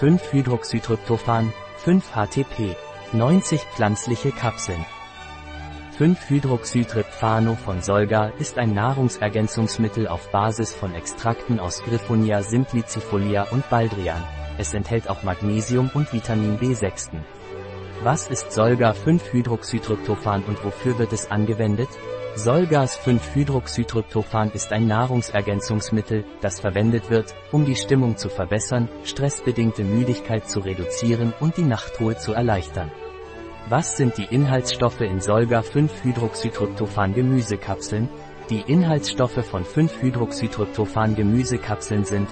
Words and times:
5-Hydroxytryptophan, 0.00 1.52
5-HTP, 1.84 2.76
90 3.12 3.60
pflanzliche 3.74 4.30
Kapseln. 4.30 4.84
5-Hydroxytryptphano 5.98 7.54
von 7.54 7.80
Solga 7.80 8.26
ist 8.38 8.58
ein 8.58 8.74
Nahrungsergänzungsmittel 8.74 10.06
auf 10.06 10.30
Basis 10.30 10.74
von 10.74 10.94
Extrakten 10.94 11.58
aus 11.58 11.82
Griffonia 11.82 12.42
simplicifolia 12.42 13.44
und 13.44 13.68
Baldrian. 13.70 14.22
Es 14.58 14.74
enthält 14.74 15.08
auch 15.08 15.22
Magnesium 15.22 15.90
und 15.94 16.12
Vitamin 16.12 16.58
B6. 16.58 17.12
Was 18.02 18.28
ist 18.28 18.52
Solga 18.52 18.92
5-Hydroxytryptophan 18.92 20.44
und 20.44 20.62
wofür 20.64 20.98
wird 20.98 21.12
es 21.12 21.30
angewendet? 21.30 21.88
Solgas 22.34 23.00
5-Hydroxytryptophan 23.00 24.50
ist 24.52 24.70
ein 24.72 24.86
Nahrungsergänzungsmittel, 24.86 26.24
das 26.42 26.60
verwendet 26.60 27.08
wird, 27.10 27.34
um 27.52 27.64
die 27.64 27.74
Stimmung 27.74 28.18
zu 28.18 28.28
verbessern, 28.28 28.90
stressbedingte 29.04 29.82
Müdigkeit 29.82 30.48
zu 30.48 30.60
reduzieren 30.60 31.32
und 31.40 31.56
die 31.56 31.64
Nachtruhe 31.64 32.18
zu 32.18 32.34
erleichtern. 32.34 32.92
Was 33.70 33.96
sind 33.96 34.18
die 34.18 34.26
Inhaltsstoffe 34.30 35.00
in 35.00 35.20
Solga 35.20 35.60
5-Hydroxytryptophan 35.60 37.14
Gemüsekapseln? 37.14 38.10
Die 38.50 38.60
Inhaltsstoffe 38.60 39.44
von 39.44 39.64
5-Hydroxytryptophan 39.64 41.16
Gemüsekapseln 41.16 42.04
sind 42.04 42.28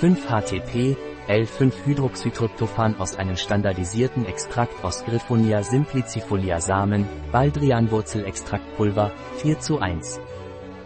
5-HTP, 0.00 0.96
L5-Hydroxytryptophan 1.28 2.96
aus 2.98 3.16
einem 3.16 3.36
standardisierten 3.36 4.24
Extrakt 4.24 4.82
aus 4.82 5.04
Griffonia 5.04 5.62
simplicifolia 5.62 6.60
Samen, 6.60 7.06
Baldrianwurzelextraktpulver, 7.32 9.12
4 9.36 9.60
zu 9.60 9.78
1. 9.78 10.20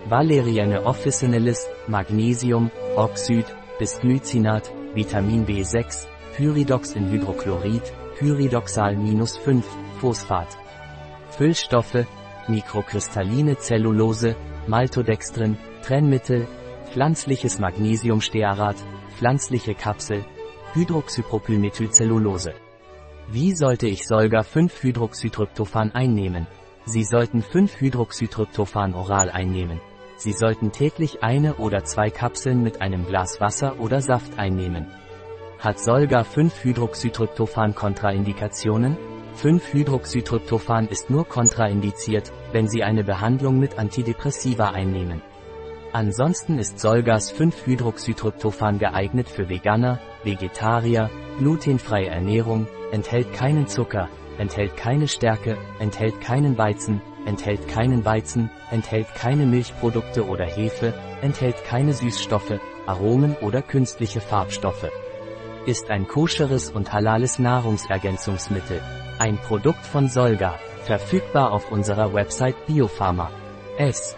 Valeriane 0.09 0.85
officinalis, 0.85 1.69
Magnesium, 1.87 2.71
Oxyd, 2.97 3.47
Bisglycinat, 3.79 4.73
Vitamin 4.95 5.47
B6, 5.47 6.07
Pyridox 6.37 6.93
in 6.93 7.11
Hydrochlorid, 7.11 7.83
Pyridoxal-5, 8.19 9.63
Phosphat. 10.01 10.49
Füllstoffe, 11.31 12.05
mikrokristalline 12.49 13.57
Zellulose, 13.59 14.35
Maltodextrin, 14.67 15.57
Trennmittel, 15.83 16.47
pflanzliches 16.93 17.59
Magnesiumstearat, 17.59 18.77
pflanzliche 19.17 19.75
Kapsel, 19.75 20.25
Hydroxypropylmethylcellulose. 20.75 22.53
Wie 23.29 23.55
sollte 23.55 23.87
ich 23.87 24.07
Solga 24.07 24.41
5-Hydroxytryptophan 24.41 25.93
einnehmen? 25.93 26.47
Sie 26.85 27.05
sollten 27.05 27.43
5-Hydroxytryptophan 27.43 28.95
oral 28.95 29.31
einnehmen. 29.31 29.81
Sie 30.17 30.33
sollten 30.33 30.71
täglich 30.71 31.23
eine 31.23 31.55
oder 31.55 31.85
zwei 31.85 32.11
Kapseln 32.11 32.63
mit 32.63 32.83
einem 32.83 33.07
Glas 33.07 33.41
Wasser 33.41 33.81
oder 33.81 34.03
Saft 34.03 34.39
einnehmen. 34.39 34.87
Hat 35.61 35.79
Solga 35.81 36.23
5-Hydroxytryptophan 36.23 37.75
Kontraindikationen? 37.75 38.99
5-Hydroxytryptophan 39.43 40.89
ist 40.89 41.09
nur 41.09 41.27
kontraindiziert, 41.27 42.33
wenn 42.53 42.69
Sie 42.69 42.83
eine 42.83 43.03
Behandlung 43.03 43.59
mit 43.59 43.79
Antidepressiva 43.79 44.71
einnehmen. 44.71 45.23
Ansonsten 45.93 46.59
ist 46.59 46.81
Solgas 46.81 47.35
5-Hydroxytryptophan 47.35 48.79
geeignet 48.79 49.29
für 49.29 49.51
Veganer, 49.51 50.01
Vegetarier, 50.25 51.11
glutenfreie 51.39 52.09
Ernährung, 52.09 52.67
enthält 52.93 53.35
keinen 53.35 53.67
Zucker, 53.67 54.09
enthält 54.39 54.79
keine 54.79 55.07
Stärke, 55.07 55.59
enthält 55.81 56.19
keinen 56.23 56.57
Weizen, 56.57 57.03
enthält 57.27 57.69
keinen 57.69 58.07
Weizen, 58.07 58.49
enthält 58.71 59.15
keine 59.15 59.45
Milchprodukte 59.45 60.27
oder 60.27 60.47
Hefe, 60.47 60.95
enthält 61.21 61.63
keine 61.65 61.93
Süßstoffe, 61.93 62.59
Aromen 62.87 63.37
oder 63.43 63.61
künstliche 63.61 64.23
Farbstoffe. 64.23 64.89
Ist 65.67 65.91
ein 65.91 66.09
koscheres 66.09 66.71
und 66.71 66.95
halales 66.95 67.39
Nahrungsergänzungsmittel. 67.39 68.81
Ein 69.19 69.37
Produkt 69.37 69.85
von 69.85 70.09
Solga, 70.09 70.59
verfügbar 70.85 71.53
auf 71.53 71.71
unserer 71.71 72.15
Website 72.15 72.57
Biopharma. 72.67 73.31
S. 73.77 74.17